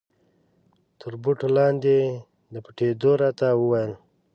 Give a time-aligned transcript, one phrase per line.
[0.99, 1.97] تر بوټو لاندې
[2.53, 3.91] د پټېدو را ته و ویل.